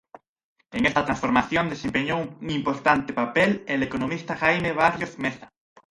En 0.71 0.87
esta 0.87 1.05
transformación 1.05 1.69
desempeñó 1.69 2.17
un 2.19 2.49
importante 2.49 3.13
papel, 3.13 3.63
el 3.67 3.83
economista 3.83 4.35
Jaime 4.35 4.71
Barrios 4.73 5.19
Meza. 5.19 5.51